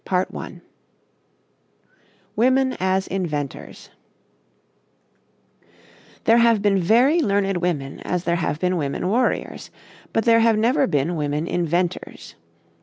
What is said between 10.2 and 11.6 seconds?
there have never been women